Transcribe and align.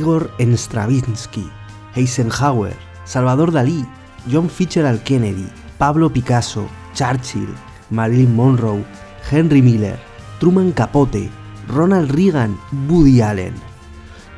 Igor 0.00 0.30
Stravinsky, 0.56 1.46
Eisenhower, 1.94 2.74
Salvador 3.04 3.52
Dalí, 3.52 3.84
John 4.30 4.48
Fitzgerald 4.48 5.02
Kennedy, 5.02 5.46
Pablo 5.76 6.08
Picasso, 6.10 6.66
Churchill, 6.94 7.54
Marilyn 7.90 8.34
Monroe, 8.34 8.82
Henry 9.30 9.60
Miller, 9.60 9.98
Truman 10.38 10.72
Capote, 10.72 11.28
Ronald 11.68 12.12
Reagan, 12.12 12.58
Woody 12.88 13.20
Allen. 13.20 13.54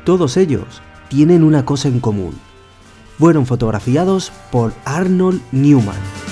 Todos 0.03 0.35
ellos 0.35 0.81
tienen 1.07 1.45
una 1.45 1.63
cosa 1.63 1.87
en 1.87 2.01
común. 2.01 2.37
Fueron 3.17 3.45
fotografiados 3.45 4.33
por 4.51 4.73
Arnold 4.83 5.41
Newman. 5.53 6.22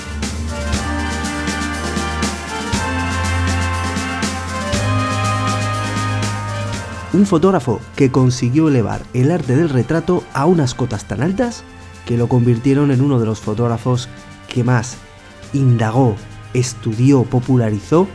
Un 7.12 7.26
fotógrafo 7.26 7.78
que 7.94 8.10
consiguió 8.10 8.68
elevar 8.68 9.02
el 9.12 9.30
arte 9.30 9.54
del 9.54 9.68
retrato 9.68 10.24
a 10.32 10.46
unas 10.46 10.74
cotas 10.74 11.04
tan 11.04 11.20
altas 11.20 11.62
que 12.06 12.16
lo 12.16 12.26
convirtieron 12.26 12.90
en 12.90 13.02
uno 13.02 13.20
de 13.20 13.26
los 13.26 13.38
fotógrafos 13.38 14.08
que 14.48 14.64
más 14.64 14.96
indagó, 15.52 16.16
estudió, 16.54 17.24
popularizó 17.24 18.08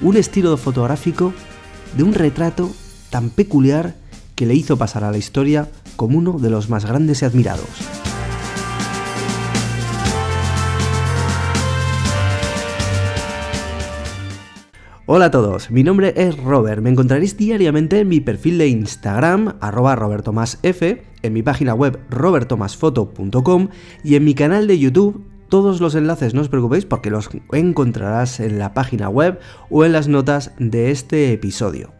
un 0.00 0.16
estilo 0.16 0.56
fotográfico 0.56 1.34
de 1.94 2.04
un 2.04 2.14
retrato 2.14 2.70
tan 3.10 3.28
peculiar 3.28 3.96
que 4.34 4.46
le 4.46 4.54
hizo 4.54 4.78
pasar 4.78 5.04
a 5.04 5.10
la 5.10 5.18
historia 5.18 5.68
como 5.96 6.16
uno 6.16 6.38
de 6.38 6.48
los 6.48 6.70
más 6.70 6.86
grandes 6.86 7.20
y 7.20 7.26
admirados. 7.26 8.01
Hola 15.14 15.26
a 15.26 15.30
todos, 15.30 15.70
mi 15.70 15.84
nombre 15.84 16.14
es 16.16 16.38
Robert, 16.38 16.80
me 16.80 16.88
encontraréis 16.88 17.36
diariamente 17.36 18.00
en 18.00 18.08
mi 18.08 18.20
perfil 18.20 18.56
de 18.56 18.68
Instagram, 18.68 19.56
en 19.60 21.32
mi 21.34 21.42
página 21.42 21.74
web 21.74 21.98
robertomasfoto.com 22.08 23.68
y 24.02 24.14
en 24.14 24.24
mi 24.24 24.34
canal 24.34 24.66
de 24.66 24.78
YouTube. 24.78 25.22
Todos 25.50 25.82
los 25.82 25.94
enlaces 25.96 26.32
no 26.32 26.40
os 26.40 26.48
preocupéis 26.48 26.86
porque 26.86 27.10
los 27.10 27.28
encontrarás 27.52 28.40
en 28.40 28.58
la 28.58 28.72
página 28.72 29.10
web 29.10 29.38
o 29.68 29.84
en 29.84 29.92
las 29.92 30.08
notas 30.08 30.52
de 30.58 30.90
este 30.90 31.30
episodio. 31.34 31.92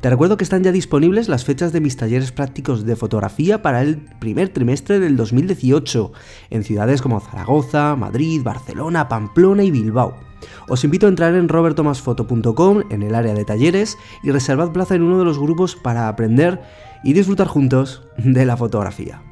Te 0.00 0.10
recuerdo 0.10 0.36
que 0.36 0.42
están 0.42 0.64
ya 0.64 0.72
disponibles 0.72 1.28
las 1.28 1.44
fechas 1.44 1.72
de 1.72 1.80
mis 1.80 1.96
talleres 1.96 2.32
prácticos 2.32 2.84
de 2.84 2.96
fotografía 2.96 3.62
para 3.62 3.82
el 3.82 3.98
primer 4.18 4.48
trimestre 4.48 4.98
del 4.98 5.16
2018 5.16 6.10
en 6.50 6.64
ciudades 6.64 7.02
como 7.02 7.20
Zaragoza, 7.20 7.94
Madrid, 7.94 8.42
Barcelona, 8.42 9.08
Pamplona 9.08 9.62
y 9.62 9.70
Bilbao. 9.70 10.27
Os 10.68 10.84
invito 10.84 11.06
a 11.06 11.08
entrar 11.08 11.34
en 11.34 11.48
robertomasfoto.com 11.48 12.82
en 12.90 13.02
el 13.02 13.14
área 13.14 13.34
de 13.34 13.44
talleres 13.44 13.96
y 14.22 14.30
reservad 14.30 14.72
plaza 14.72 14.94
en 14.94 15.02
uno 15.02 15.18
de 15.18 15.24
los 15.24 15.38
grupos 15.38 15.76
para 15.76 16.08
aprender 16.08 16.60
y 17.02 17.12
disfrutar 17.12 17.46
juntos 17.46 18.02
de 18.18 18.44
la 18.44 18.56
fotografía. 18.56 19.22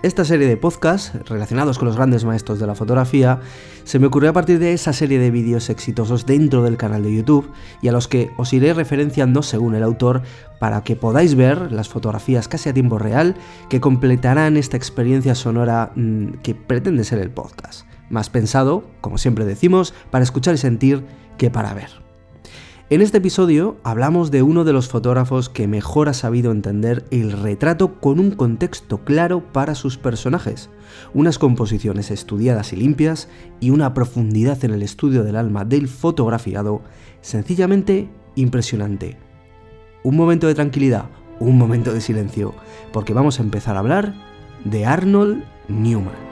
Esta 0.00 0.24
serie 0.24 0.46
de 0.46 0.56
podcasts 0.56 1.12
relacionados 1.28 1.76
con 1.76 1.86
los 1.86 1.96
grandes 1.96 2.24
maestros 2.24 2.60
de 2.60 2.68
la 2.68 2.76
fotografía 2.76 3.40
se 3.82 3.98
me 3.98 4.06
ocurrió 4.06 4.30
a 4.30 4.32
partir 4.32 4.60
de 4.60 4.72
esa 4.72 4.92
serie 4.92 5.18
de 5.18 5.32
vídeos 5.32 5.70
exitosos 5.70 6.24
dentro 6.24 6.62
del 6.62 6.76
canal 6.76 7.02
de 7.02 7.12
YouTube 7.12 7.50
y 7.82 7.88
a 7.88 7.92
los 7.92 8.06
que 8.06 8.30
os 8.36 8.52
iré 8.52 8.74
referenciando 8.74 9.42
según 9.42 9.74
el 9.74 9.82
autor 9.82 10.22
para 10.60 10.84
que 10.84 10.94
podáis 10.94 11.34
ver 11.34 11.72
las 11.72 11.88
fotografías 11.88 12.46
casi 12.46 12.68
a 12.68 12.74
tiempo 12.74 13.00
real 13.00 13.34
que 13.68 13.80
completarán 13.80 14.56
esta 14.56 14.76
experiencia 14.76 15.34
sonora 15.34 15.90
mm, 15.96 16.34
que 16.44 16.54
pretende 16.54 17.02
ser 17.02 17.18
el 17.18 17.30
podcast 17.30 17.84
más 18.10 18.30
pensado, 18.30 18.84
como 19.00 19.18
siempre 19.18 19.44
decimos, 19.44 19.94
para 20.10 20.24
escuchar 20.24 20.54
y 20.54 20.58
sentir 20.58 21.04
que 21.36 21.50
para 21.50 21.74
ver. 21.74 22.08
En 22.90 23.02
este 23.02 23.18
episodio 23.18 23.76
hablamos 23.84 24.30
de 24.30 24.42
uno 24.42 24.64
de 24.64 24.72
los 24.72 24.88
fotógrafos 24.88 25.50
que 25.50 25.68
mejor 25.68 26.08
ha 26.08 26.14
sabido 26.14 26.52
entender 26.52 27.04
el 27.10 27.32
retrato 27.32 28.00
con 28.00 28.18
un 28.18 28.30
contexto 28.30 29.04
claro 29.04 29.42
para 29.52 29.74
sus 29.74 29.98
personajes, 29.98 30.70
unas 31.12 31.38
composiciones 31.38 32.10
estudiadas 32.10 32.72
y 32.72 32.76
limpias 32.76 33.28
y 33.60 33.70
una 33.70 33.92
profundidad 33.92 34.64
en 34.64 34.70
el 34.70 34.82
estudio 34.82 35.22
del 35.22 35.36
alma 35.36 35.66
del 35.66 35.86
fotografiado 35.86 36.80
sencillamente 37.20 38.08
impresionante. 38.36 39.18
Un 40.02 40.16
momento 40.16 40.46
de 40.46 40.54
tranquilidad, 40.54 41.10
un 41.40 41.58
momento 41.58 41.92
de 41.92 42.00
silencio, 42.00 42.54
porque 42.90 43.12
vamos 43.12 43.38
a 43.38 43.42
empezar 43.42 43.76
a 43.76 43.80
hablar 43.80 44.14
de 44.64 44.86
Arnold 44.86 45.44
Newman. 45.68 46.27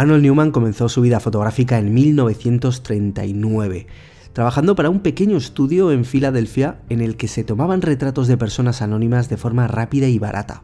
Arnold 0.00 0.22
Newman 0.22 0.50
comenzó 0.50 0.88
su 0.88 1.02
vida 1.02 1.20
fotográfica 1.20 1.78
en 1.78 1.92
1939, 1.92 3.86
trabajando 4.32 4.74
para 4.74 4.88
un 4.88 5.00
pequeño 5.00 5.36
estudio 5.36 5.92
en 5.92 6.06
Filadelfia 6.06 6.80
en 6.88 7.02
el 7.02 7.18
que 7.18 7.28
se 7.28 7.44
tomaban 7.44 7.82
retratos 7.82 8.26
de 8.26 8.38
personas 8.38 8.80
anónimas 8.80 9.28
de 9.28 9.36
forma 9.36 9.68
rápida 9.68 10.08
y 10.08 10.18
barata. 10.18 10.62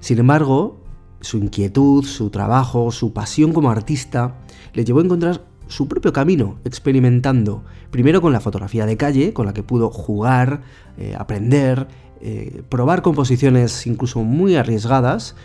Sin 0.00 0.18
embargo, 0.18 0.80
su 1.20 1.38
inquietud, 1.38 2.04
su 2.04 2.30
trabajo, 2.30 2.90
su 2.90 3.12
pasión 3.12 3.52
como 3.52 3.70
artista 3.70 4.38
le 4.72 4.84
llevó 4.84 4.98
a 4.98 5.04
encontrar 5.04 5.44
su 5.68 5.86
propio 5.86 6.12
camino, 6.12 6.58
experimentando 6.64 7.62
primero 7.92 8.20
con 8.20 8.32
la 8.32 8.40
fotografía 8.40 8.86
de 8.86 8.96
calle, 8.96 9.32
con 9.32 9.46
la 9.46 9.54
que 9.54 9.62
pudo 9.62 9.90
jugar, 9.90 10.62
eh, 10.98 11.14
aprender, 11.16 11.86
eh, 12.20 12.64
probar 12.70 13.02
composiciones 13.02 13.86
incluso 13.86 14.24
muy 14.24 14.56
arriesgadas 14.56 15.36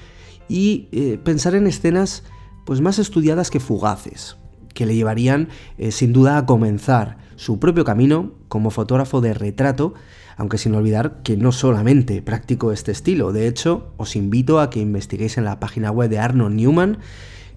y 0.47 0.87
eh, 0.91 1.19
pensar 1.23 1.53
en 1.53 1.67
escenas 1.67 2.23
pues 2.69 2.81
más 2.81 2.99
estudiadas 2.99 3.49
que 3.49 3.59
fugaces, 3.59 4.37
que 4.75 4.85
le 4.85 4.93
llevarían 4.93 5.49
eh, 5.79 5.89
sin 5.89 6.13
duda 6.13 6.37
a 6.37 6.45
comenzar 6.45 7.17
su 7.35 7.57
propio 7.57 7.83
camino 7.83 8.33
como 8.47 8.69
fotógrafo 8.69 9.21
de 9.21 9.33
retrato, 9.33 9.95
aunque 10.37 10.59
sin 10.59 10.75
olvidar 10.75 11.23
que 11.23 11.35
no 11.35 11.51
solamente 11.51 12.21
practicó 12.21 12.71
este 12.71 12.91
estilo, 12.91 13.33
de 13.33 13.47
hecho 13.47 13.91
os 13.97 14.15
invito 14.15 14.59
a 14.59 14.69
que 14.69 14.81
investiguéis 14.81 15.39
en 15.39 15.45
la 15.45 15.59
página 15.59 15.89
web 15.89 16.11
de 16.11 16.19
Arnold 16.19 16.57
Newman, 16.57 16.99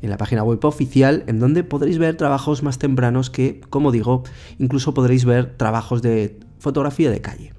en 0.00 0.08
la 0.08 0.16
página 0.16 0.44
web 0.44 0.64
oficial, 0.64 1.24
en 1.26 1.40
donde 1.40 1.62
podréis 1.62 1.98
ver 1.98 2.16
trabajos 2.16 2.62
más 2.62 2.78
tempranos 2.78 3.28
que, 3.28 3.60
como 3.68 3.92
digo, 3.92 4.22
incluso 4.58 4.94
podréis 4.94 5.26
ver 5.26 5.58
trabajos 5.58 6.00
de 6.00 6.40
fotografía 6.58 7.10
de 7.10 7.20
calle. 7.20 7.52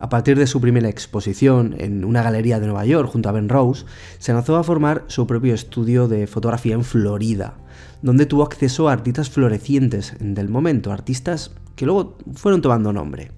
A 0.00 0.08
partir 0.08 0.38
de 0.38 0.46
su 0.46 0.62
primera 0.62 0.88
exposición 0.88 1.74
en 1.76 2.06
una 2.06 2.22
galería 2.22 2.58
de 2.58 2.66
Nueva 2.66 2.86
York 2.86 3.10
junto 3.12 3.28
a 3.28 3.32
Ben 3.32 3.50
Rose, 3.50 3.84
se 4.18 4.32
lanzó 4.32 4.56
a 4.56 4.64
formar 4.64 5.04
su 5.08 5.26
propio 5.26 5.52
estudio 5.52 6.08
de 6.08 6.26
fotografía 6.26 6.74
en 6.74 6.84
Florida, 6.84 7.58
donde 8.00 8.24
tuvo 8.24 8.42
acceso 8.42 8.88
a 8.88 8.94
artistas 8.94 9.28
florecientes 9.28 10.14
del 10.18 10.48
momento, 10.48 10.90
artistas 10.90 11.50
que 11.76 11.84
luego 11.84 12.16
fueron 12.32 12.62
tomando 12.62 12.94
nombre. 12.94 13.30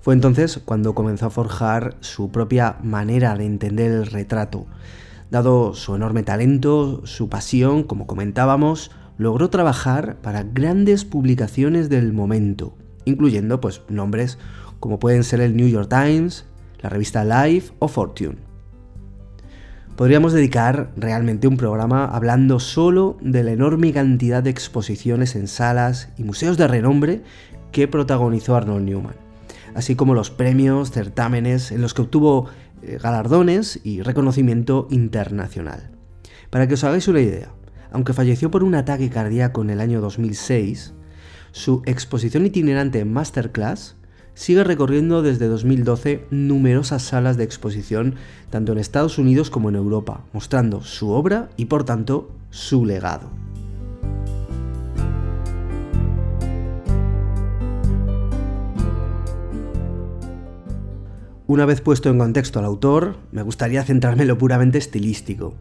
Fue 0.00 0.14
entonces 0.14 0.60
cuando 0.64 0.94
comenzó 0.94 1.26
a 1.26 1.30
forjar 1.30 1.96
su 1.98 2.30
propia 2.30 2.76
manera 2.84 3.36
de 3.36 3.46
entender 3.46 3.90
el 3.90 4.06
retrato. 4.06 4.66
Dado 5.32 5.74
su 5.74 5.96
enorme 5.96 6.22
talento, 6.22 7.04
su 7.06 7.28
pasión, 7.28 7.82
como 7.82 8.06
comentábamos, 8.06 8.92
logró 9.18 9.50
trabajar 9.50 10.18
para 10.22 10.44
grandes 10.44 11.04
publicaciones 11.04 11.88
del 11.88 12.12
momento, 12.12 12.76
incluyendo 13.04 13.60
pues 13.60 13.82
nombres 13.88 14.38
como 14.86 15.00
pueden 15.00 15.24
ser 15.24 15.40
el 15.40 15.56
New 15.56 15.66
York 15.66 15.88
Times, 15.88 16.44
la 16.80 16.88
revista 16.88 17.24
Life 17.24 17.72
o 17.80 17.88
Fortune. 17.88 18.36
Podríamos 19.96 20.32
dedicar 20.32 20.92
realmente 20.96 21.48
un 21.48 21.56
programa 21.56 22.04
hablando 22.04 22.60
solo 22.60 23.16
de 23.20 23.42
la 23.42 23.50
enorme 23.50 23.92
cantidad 23.92 24.44
de 24.44 24.50
exposiciones 24.50 25.34
en 25.34 25.48
salas 25.48 26.10
y 26.16 26.22
museos 26.22 26.56
de 26.56 26.68
renombre 26.68 27.22
que 27.72 27.88
protagonizó 27.88 28.54
Arnold 28.54 28.84
Newman, 28.84 29.16
así 29.74 29.96
como 29.96 30.14
los 30.14 30.30
premios, 30.30 30.92
certámenes 30.92 31.72
en 31.72 31.82
los 31.82 31.92
que 31.92 32.02
obtuvo 32.02 32.48
eh, 32.82 33.00
galardones 33.02 33.80
y 33.82 34.02
reconocimiento 34.02 34.86
internacional. 34.92 35.90
Para 36.48 36.68
que 36.68 36.74
os 36.74 36.84
hagáis 36.84 37.08
una 37.08 37.22
idea, 37.22 37.50
aunque 37.90 38.12
falleció 38.12 38.52
por 38.52 38.62
un 38.62 38.76
ataque 38.76 39.10
cardíaco 39.10 39.62
en 39.62 39.70
el 39.70 39.80
año 39.80 40.00
2006, 40.00 40.94
su 41.50 41.82
exposición 41.86 42.46
itinerante 42.46 43.04
Masterclass 43.04 43.96
sigue 44.36 44.62
recorriendo 44.62 45.22
desde 45.22 45.48
2012 45.48 46.26
numerosas 46.30 47.02
salas 47.02 47.36
de 47.36 47.44
exposición 47.44 48.14
tanto 48.50 48.72
en 48.72 48.78
Estados 48.78 49.18
Unidos 49.18 49.50
como 49.50 49.70
en 49.70 49.76
Europa, 49.76 50.24
mostrando 50.32 50.82
su 50.82 51.10
obra 51.10 51.48
y 51.56 51.64
por 51.64 51.84
tanto 51.84 52.30
su 52.50 52.84
legado. 52.84 53.45
Una 61.48 61.64
vez 61.64 61.80
puesto 61.80 62.10
en 62.10 62.18
contexto 62.18 62.58
al 62.58 62.64
autor, 62.64 63.18
me 63.30 63.42
gustaría 63.42 63.84
centrarme 63.84 64.22
en 64.22 64.28
lo 64.28 64.36
puramente 64.36 64.78
estilístico. 64.78 65.54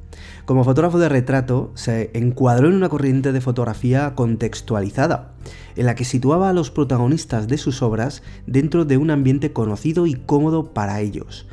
Como 0.46 0.64
fotógrafo 0.64 0.98
de 0.98 1.10
retrato, 1.10 1.72
se 1.76 2.10
encuadró 2.16 2.70
en 2.70 2.74
una 2.74 2.90
corriente 2.90 3.32
de 3.32 3.40
fotografía 3.40 4.16
contextualizada, 4.16 5.34
en 5.76 5.86
la 5.86 5.94
que 5.94 6.04
situaba 6.04 6.50
a 6.50 6.54
los 6.54 6.72
protagonistas 6.72 7.48
de 7.48 7.60
sus 7.60 7.84
obras 7.84 8.24
dentro 8.48 8.84
de 8.86 8.98
un 8.98 9.12
ambiente 9.12 9.54
conocido 9.54 10.08
y 10.08 10.16
cómodo 10.16 10.74
para 10.74 11.02
ellos. 11.02 11.46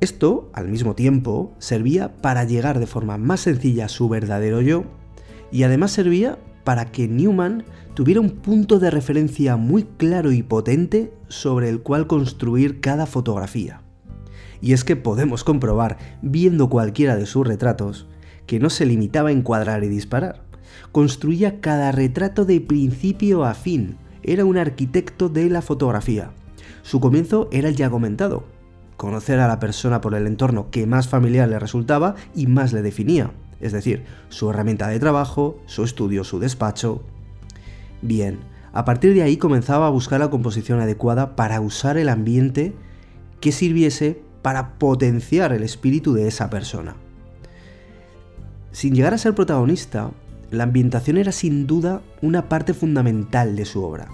Esto, 0.00 0.50
al 0.52 0.68
mismo 0.68 0.94
tiempo, 0.94 1.56
servía 1.58 2.14
para 2.22 2.44
llegar 2.44 2.78
de 2.78 2.86
forma 2.86 3.18
más 3.18 3.40
sencilla 3.40 3.86
a 3.86 3.88
su 3.88 4.08
verdadero 4.08 4.60
yo, 4.60 4.84
y 5.50 5.64
además 5.64 5.90
servía 5.90 6.38
para 6.68 6.92
que 6.92 7.08
Newman 7.08 7.64
tuviera 7.94 8.20
un 8.20 8.28
punto 8.28 8.78
de 8.78 8.90
referencia 8.90 9.56
muy 9.56 9.84
claro 9.84 10.32
y 10.32 10.42
potente 10.42 11.14
sobre 11.28 11.70
el 11.70 11.80
cual 11.80 12.06
construir 12.06 12.82
cada 12.82 13.06
fotografía. 13.06 13.80
Y 14.60 14.74
es 14.74 14.84
que 14.84 14.94
podemos 14.94 15.44
comprobar, 15.44 15.96
viendo 16.20 16.68
cualquiera 16.68 17.16
de 17.16 17.24
sus 17.24 17.46
retratos, 17.46 18.06
que 18.44 18.60
no 18.60 18.68
se 18.68 18.84
limitaba 18.84 19.30
a 19.30 19.32
encuadrar 19.32 19.82
y 19.82 19.88
disparar. 19.88 20.42
Construía 20.92 21.62
cada 21.62 21.90
retrato 21.90 22.44
de 22.44 22.60
principio 22.60 23.46
a 23.46 23.54
fin. 23.54 23.96
Era 24.22 24.44
un 24.44 24.58
arquitecto 24.58 25.30
de 25.30 25.48
la 25.48 25.62
fotografía. 25.62 26.32
Su 26.82 27.00
comienzo 27.00 27.48
era 27.50 27.70
el 27.70 27.76
ya 27.76 27.88
comentado, 27.88 28.44
conocer 28.98 29.40
a 29.40 29.48
la 29.48 29.58
persona 29.58 30.02
por 30.02 30.14
el 30.14 30.26
entorno 30.26 30.70
que 30.70 30.86
más 30.86 31.08
familiar 31.08 31.48
le 31.48 31.58
resultaba 31.58 32.14
y 32.34 32.46
más 32.46 32.74
le 32.74 32.82
definía, 32.82 33.30
es 33.60 33.72
decir, 33.72 34.04
su 34.28 34.50
herramienta 34.50 34.88
de 34.88 34.98
trabajo, 34.98 35.58
su 35.66 35.84
estudio, 35.84 36.24
su 36.24 36.38
despacho. 36.38 37.02
Bien, 38.02 38.38
a 38.72 38.84
partir 38.84 39.14
de 39.14 39.22
ahí 39.22 39.36
comenzaba 39.36 39.86
a 39.86 39.90
buscar 39.90 40.20
la 40.20 40.30
composición 40.30 40.80
adecuada 40.80 41.36
para 41.36 41.60
usar 41.60 41.96
el 41.96 42.08
ambiente 42.08 42.74
que 43.40 43.52
sirviese 43.52 44.22
para 44.42 44.78
potenciar 44.78 45.52
el 45.52 45.62
espíritu 45.62 46.12
de 46.12 46.28
esa 46.28 46.50
persona. 46.50 46.96
Sin 48.72 48.94
llegar 48.94 49.14
a 49.14 49.18
ser 49.18 49.34
protagonista, 49.34 50.10
la 50.50 50.64
ambientación 50.64 51.16
era 51.16 51.32
sin 51.32 51.66
duda 51.66 52.02
una 52.22 52.48
parte 52.48 52.74
fundamental 52.74 53.56
de 53.56 53.64
su 53.64 53.82
obra. 53.82 54.08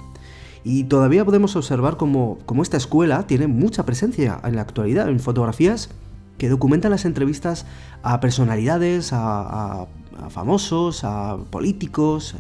Y 0.65 0.85
todavía 0.85 1.25
podemos 1.25 1.57
observar 1.57 1.99
cómo, 1.99 2.39
esta 2.63 2.79
escuela 2.79 3.27
tiene 3.27 3.47
mucha 3.47 3.85
presencia 3.85 4.41
en 4.43 4.57
la 4.57 4.63
actualidad 4.63 5.09
en 5.09 5.21
fotografías 5.21 5.91
que 6.39 6.49
documentan 6.49 6.91
las 6.91 7.05
entrevistas 7.05 7.67
a 8.03 8.21
personalidades, 8.21 9.11
a, 9.13 9.87
famosos, 10.31 11.05
a 11.05 11.39
políticos, 11.51 12.35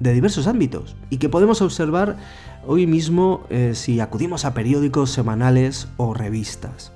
de 0.00 0.12
diversos 0.12 0.46
ámbitos, 0.46 0.96
y 1.10 1.18
que 1.18 1.28
podemos 1.28 1.62
observar 1.62 2.16
hoy 2.66 2.86
mismo 2.86 3.42
eh, 3.50 3.72
si 3.74 4.00
acudimos 4.00 4.44
a 4.44 4.54
periódicos 4.54 5.10
semanales 5.10 5.88
o 5.96 6.14
revistas. 6.14 6.92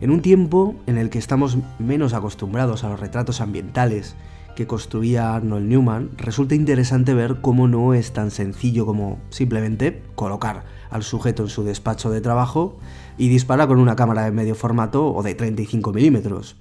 En 0.00 0.10
un 0.10 0.20
tiempo 0.20 0.74
en 0.86 0.98
el 0.98 1.10
que 1.10 1.18
estamos 1.18 1.58
menos 1.78 2.12
acostumbrados 2.12 2.82
a 2.82 2.88
los 2.88 3.00
retratos 3.00 3.40
ambientales 3.40 4.16
que 4.54 4.66
construía 4.66 5.34
Arnold 5.34 5.68
Newman, 5.68 6.10
resulta 6.16 6.54
interesante 6.54 7.14
ver 7.14 7.40
cómo 7.40 7.68
no 7.68 7.94
es 7.94 8.12
tan 8.12 8.30
sencillo 8.30 8.86
como 8.86 9.18
simplemente 9.30 10.02
colocar 10.14 10.64
al 10.90 11.02
sujeto 11.02 11.44
en 11.44 11.48
su 11.48 11.64
despacho 11.64 12.10
de 12.10 12.20
trabajo 12.20 12.78
y 13.16 13.28
disparar 13.28 13.68
con 13.68 13.78
una 13.78 13.96
cámara 13.96 14.24
de 14.24 14.32
medio 14.32 14.54
formato 14.54 15.12
o 15.12 15.22
de 15.22 15.34
35 15.34 15.92
milímetros. 15.92 16.56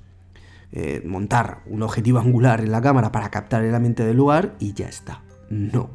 Eh, 0.73 1.03
montar 1.05 1.63
un 1.65 1.83
objetivo 1.83 2.19
angular 2.19 2.61
en 2.61 2.71
la 2.71 2.81
cámara 2.81 3.11
para 3.11 3.29
captar 3.29 3.63
el 3.63 3.75
ambiente 3.75 4.05
del 4.05 4.15
lugar 4.15 4.55
y 4.59 4.73
ya 4.73 4.87
está. 4.87 5.21
No. 5.49 5.89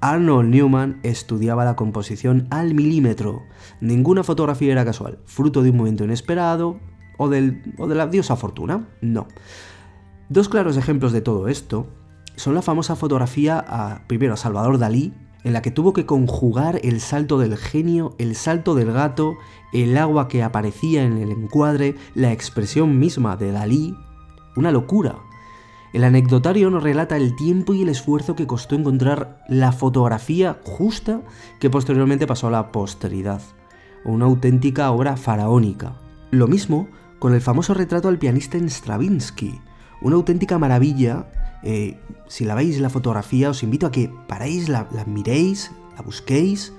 Arnold 0.00 0.50
Newman 0.50 1.00
estudiaba 1.02 1.64
la 1.64 1.76
composición 1.76 2.46
al 2.50 2.74
milímetro. 2.74 3.42
Ninguna 3.80 4.22
fotografía 4.22 4.72
era 4.72 4.84
casual, 4.84 5.18
fruto 5.24 5.62
de 5.62 5.70
un 5.70 5.78
momento 5.78 6.04
inesperado 6.04 6.78
o, 7.16 7.30
del, 7.30 7.62
o 7.78 7.88
de 7.88 7.94
la 7.94 8.06
diosa 8.06 8.36
fortuna. 8.36 8.86
No. 9.00 9.26
Dos 10.28 10.48
claros 10.48 10.76
ejemplos 10.76 11.12
de 11.12 11.20
todo 11.20 11.48
esto 11.48 11.86
son 12.36 12.54
la 12.54 12.62
famosa 12.62 12.96
fotografía 12.96 13.62
a, 13.66 14.06
primero 14.06 14.34
a 14.34 14.38
Salvador 14.38 14.78
Dalí, 14.78 15.12
en 15.44 15.52
la 15.52 15.60
que 15.60 15.70
tuvo 15.70 15.92
que 15.92 16.06
conjugar 16.06 16.80
el 16.82 17.00
salto 17.00 17.38
del 17.38 17.58
genio, 17.58 18.14
el 18.18 18.34
salto 18.34 18.74
del 18.74 18.92
gato, 18.92 19.36
el 19.74 19.96
agua 19.98 20.26
que 20.26 20.42
aparecía 20.42 21.04
en 21.04 21.18
el 21.18 21.30
encuadre, 21.30 21.96
la 22.14 22.32
expresión 22.32 22.98
misma 22.98 23.36
de 23.36 23.52
Dalí. 23.52 23.94
Una 24.56 24.72
locura. 24.72 25.16
El 25.92 26.02
anecdotario 26.02 26.70
nos 26.70 26.82
relata 26.82 27.18
el 27.18 27.36
tiempo 27.36 27.74
y 27.74 27.82
el 27.82 27.90
esfuerzo 27.90 28.34
que 28.34 28.46
costó 28.46 28.74
encontrar 28.74 29.44
la 29.48 29.70
fotografía 29.70 30.58
justa 30.64 31.20
que 31.60 31.70
posteriormente 31.70 32.26
pasó 32.26 32.48
a 32.48 32.50
la 32.50 32.72
posteridad. 32.72 33.42
Una 34.04 34.24
auténtica 34.24 34.90
obra 34.90 35.16
faraónica. 35.18 36.00
Lo 36.30 36.48
mismo 36.48 36.88
con 37.18 37.34
el 37.34 37.42
famoso 37.42 37.74
retrato 37.74 38.08
al 38.08 38.18
pianista 38.18 38.58
en 38.58 38.70
Stravinsky, 38.70 39.60
una 40.00 40.16
auténtica 40.16 40.58
maravilla. 40.58 41.26
Eh, 41.62 41.98
si 42.28 42.44
la 42.44 42.54
veis 42.54 42.80
la 42.80 42.90
fotografía, 42.90 43.50
os 43.50 43.62
invito 43.62 43.86
a 43.86 43.92
que 43.92 44.10
paréis, 44.28 44.68
la, 44.68 44.88
la 44.92 45.04
miréis, 45.04 45.72
la 45.96 46.02
busquéis 46.02 46.72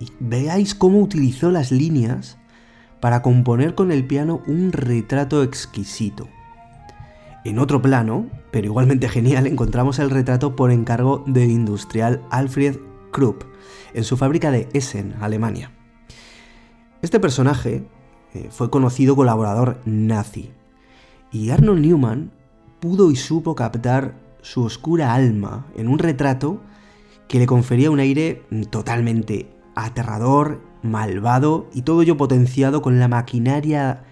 y 0.00 0.08
veáis 0.18 0.74
cómo 0.74 1.00
utilizó 1.00 1.50
las 1.50 1.70
líneas 1.70 2.38
para 3.00 3.22
componer 3.22 3.74
con 3.74 3.92
el 3.92 4.04
piano 4.06 4.42
un 4.46 4.72
retrato 4.72 5.42
exquisito. 5.42 6.28
En 7.44 7.58
otro 7.58 7.82
plano, 7.82 8.26
pero 8.50 8.66
igualmente 8.66 9.08
genial, 9.08 9.46
encontramos 9.46 9.98
el 9.98 10.10
retrato 10.10 10.54
por 10.54 10.70
encargo 10.70 11.24
del 11.26 11.50
industrial 11.50 12.22
Alfred 12.30 12.76
Krupp 13.10 13.44
en 13.94 14.04
su 14.04 14.16
fábrica 14.16 14.50
de 14.50 14.68
Essen, 14.72 15.14
Alemania. 15.20 15.72
Este 17.02 17.18
personaje 17.18 17.84
eh, 18.34 18.48
fue 18.50 18.70
conocido 18.70 19.16
colaborador 19.16 19.80
nazi 19.84 20.52
y 21.32 21.50
Arnold 21.50 21.80
Newman 21.80 22.30
pudo 22.80 23.10
y 23.10 23.16
supo 23.16 23.54
captar 23.54 24.14
su 24.42 24.62
oscura 24.62 25.14
alma 25.14 25.66
en 25.76 25.88
un 25.88 25.98
retrato 25.98 26.60
que 27.28 27.38
le 27.38 27.46
confería 27.46 27.90
un 27.90 28.00
aire 28.00 28.42
totalmente 28.70 29.48
aterrador, 29.74 30.60
malvado 30.82 31.68
y 31.72 31.82
todo 31.82 32.02
ello 32.02 32.16
potenciado 32.16 32.82
con 32.82 33.00
la 33.00 33.08
maquinaria 33.08 34.04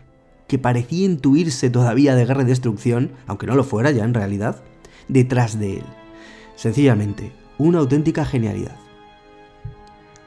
que 0.47 0.59
parecía 0.59 1.05
intuirse 1.05 1.71
todavía 1.71 2.15
de 2.15 2.25
guerra 2.25 2.43
y 2.43 2.47
destrucción, 2.47 3.13
aunque 3.27 3.47
no 3.47 3.55
lo 3.55 3.65
fuera 3.65 3.91
ya 3.91 4.05
en 4.05 4.15
realidad, 4.15 4.63
detrás 5.09 5.59
de 5.59 5.79
él. 5.79 5.85
Sencillamente, 6.57 7.33
una 7.59 7.79
auténtica 7.79 8.25
genialidad. 8.25 8.77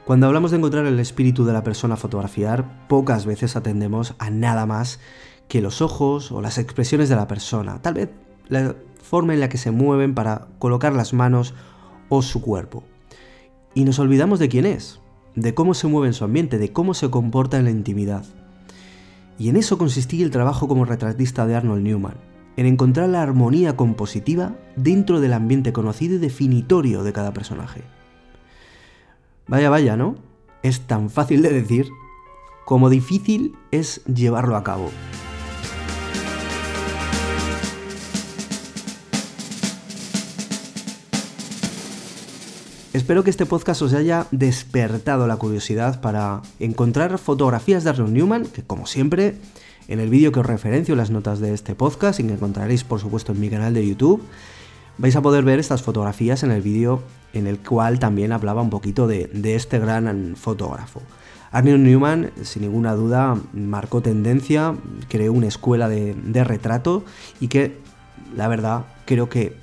Cuando 0.06 0.28
hablamos 0.28 0.52
de 0.52 0.58
encontrar 0.58 0.86
el 0.86 1.00
espíritu 1.00 1.46
de 1.46 1.54
la 1.54 1.64
persona 1.64 1.94
a 1.94 1.98
fotografiar, 1.98 2.88
pocas 2.88 3.26
veces 3.26 3.56
atendemos 3.56 4.16
a 4.20 4.30
nada 4.30 4.66
más 4.66 5.00
que 5.54 5.62
los 5.62 5.84
ojos 5.84 6.32
o 6.32 6.42
las 6.42 6.58
expresiones 6.58 7.10
de 7.10 7.16
la 7.16 7.28
persona, 7.28 7.80
tal 7.80 7.94
vez 7.94 8.10
la 8.50 8.74
forma 9.04 9.36
en 9.36 9.40
la 9.40 9.50
que 9.50 9.60
se 9.60 9.70
mueven 9.70 10.16
para 10.16 10.48
colocar 10.58 10.94
las 10.94 11.14
manos 11.14 11.54
o 12.10 12.24
su 12.24 12.42
cuerpo. 12.42 12.84
Y 13.76 13.86
nos 13.86 14.00
olvidamos 14.00 14.40
de 14.40 14.50
quién 14.50 14.66
es, 14.66 15.00
de 15.36 15.54
cómo 15.54 15.76
se 15.76 15.86
mueve 15.86 16.08
en 16.08 16.16
su 16.16 16.24
ambiente, 16.24 16.58
de 16.58 16.74
cómo 16.74 16.96
se 16.96 17.12
comporta 17.12 17.60
en 17.60 17.66
la 17.66 17.70
intimidad. 17.70 18.26
Y 19.38 19.50
en 19.50 19.56
eso 19.56 19.78
consistía 19.78 20.26
el 20.26 20.32
trabajo 20.32 20.68
como 20.68 20.86
retratista 20.86 21.46
de 21.46 21.54
Arnold 21.54 21.84
Newman, 21.84 22.16
en 22.58 22.66
encontrar 22.66 23.10
la 23.10 23.22
armonía 23.22 23.78
compositiva 23.78 24.56
dentro 24.76 25.20
del 25.20 25.34
ambiente 25.34 25.72
conocido 25.72 26.16
y 26.16 26.18
definitorio 26.18 27.04
de 27.04 27.14
cada 27.14 27.32
personaje. 27.32 27.84
Vaya, 29.46 29.70
vaya, 29.70 29.98
¿no? 29.98 30.16
Es 30.64 30.88
tan 30.88 31.12
fácil 31.12 31.44
de 31.44 31.54
decir 31.54 31.92
como 32.66 32.90
difícil 32.90 33.54
es 33.70 34.04
llevarlo 34.06 34.56
a 34.56 34.64
cabo. 34.64 34.90
Espero 42.94 43.24
que 43.24 43.32
este 43.32 43.48
podcast 43.48 43.82
os 43.82 43.94
haya 43.94 44.28
despertado 44.30 45.26
la 45.26 45.38
curiosidad 45.38 46.00
para 46.00 46.44
encontrar 46.60 47.18
fotografías 47.18 47.84
de 47.84 47.90
Arnold 47.90 48.14
Newman, 48.14 48.46
que 48.46 48.62
como 48.62 48.86
siempre, 48.86 49.36
en 49.88 50.00
el 50.00 50.12
vídeo 50.12 50.32
que 50.32 50.42
os 50.42 50.46
referencio 50.46 50.96
las 50.96 51.10
notas 51.10 51.40
de 51.40 51.56
este 51.56 51.74
podcast 51.74 52.20
y 52.20 52.24
que 52.24 52.34
encontraréis 52.34 52.84
por 52.84 53.00
supuesto 53.00 53.32
en 53.32 53.40
mi 53.40 53.50
canal 53.50 53.74
de 53.74 53.88
YouTube, 53.88 54.22
vais 55.00 55.16
a 55.16 55.24
poder 55.24 55.44
ver 55.44 55.58
estas 55.58 55.82
fotografías 55.82 56.44
en 56.44 56.52
el 56.52 56.62
vídeo 56.62 57.02
en 57.34 57.48
el 57.48 57.58
cual 57.58 57.98
también 57.98 58.32
hablaba 58.32 58.62
un 58.62 58.70
poquito 58.70 59.08
de, 59.08 59.28
este 59.44 59.80
gran 59.80 60.36
fotógrafo. 60.36 61.02
Arnold 61.52 61.84
Newman, 61.84 62.32
sin 62.44 62.62
ninguna 62.62 62.94
duda, 62.94 63.36
marcó 63.54 64.04
tendencia, 64.04 64.76
creó 65.10 65.34
una 65.34 65.48
escuela 65.48 65.90
de, 65.90 66.14
de 66.14 66.44
retrato 66.44 67.04
y 67.40 67.48
que, 67.48 67.76
la 68.38 68.48
verdad, 68.48 68.86
creo 69.08 69.30
que 69.30 69.63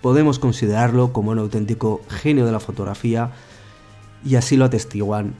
podemos 0.00 0.38
considerarlo 0.38 1.12
como 1.12 1.30
un 1.30 1.38
auténtico 1.38 2.00
genio 2.08 2.46
de 2.46 2.52
la 2.52 2.60
fotografía 2.60 3.32
y 4.24 4.36
así 4.36 4.56
lo 4.56 4.64
atestiguan 4.64 5.34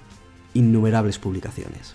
innumerables 0.55 1.19
publicaciones. 1.19 1.95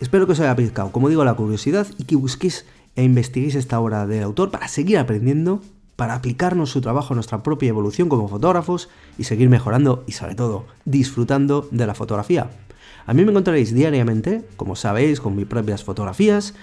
Espero 0.00 0.26
que 0.26 0.32
os 0.32 0.40
haya 0.40 0.56
picado, 0.56 0.92
como 0.92 1.08
digo, 1.08 1.24
la 1.24 1.34
curiosidad 1.34 1.86
y 1.98 2.04
que 2.04 2.16
busquéis 2.16 2.64
e 2.96 3.04
investiguéis 3.04 3.54
esta 3.54 3.78
obra 3.78 4.06
del 4.06 4.22
autor 4.22 4.50
para 4.50 4.68
seguir 4.68 4.98
aprendiendo, 4.98 5.60
para 5.96 6.14
aplicarnos 6.14 6.70
su 6.70 6.80
trabajo 6.80 7.12
a 7.12 7.16
nuestra 7.16 7.42
propia 7.42 7.68
evolución 7.68 8.08
como 8.08 8.28
fotógrafos 8.28 8.88
y 9.18 9.24
seguir 9.24 9.48
mejorando 9.48 10.04
y 10.06 10.12
sobre 10.12 10.34
todo 10.34 10.64
disfrutando 10.84 11.68
de 11.70 11.86
la 11.86 11.94
fotografía. 11.94 12.50
A 13.06 13.14
mí 13.14 13.24
me 13.24 13.30
encontraréis 13.30 13.74
diariamente, 13.74 14.44
como 14.56 14.76
sabéis, 14.76 15.20
con 15.20 15.36
mis 15.36 15.46
propias 15.46 15.84
fotografías 15.84 16.54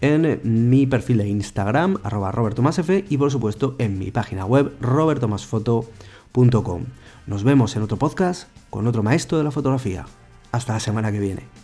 en 0.00 0.40
mi 0.42 0.86
perfil 0.86 1.18
de 1.18 1.28
Instagram, 1.28 1.98
arroba 2.02 2.32
robertomasf, 2.32 2.90
y 3.08 3.16
por 3.16 3.30
supuesto 3.30 3.76
en 3.78 3.98
mi 3.98 4.10
página 4.10 4.44
web, 4.44 4.74
robertomasfoto.com. 4.80 6.84
Nos 7.26 7.44
vemos 7.44 7.76
en 7.76 7.82
otro 7.82 7.96
podcast 7.96 8.48
con 8.70 8.86
otro 8.86 9.02
maestro 9.02 9.38
de 9.38 9.44
la 9.44 9.50
fotografía. 9.50 10.04
Hasta 10.52 10.74
la 10.74 10.80
semana 10.80 11.10
que 11.10 11.20
viene. 11.20 11.63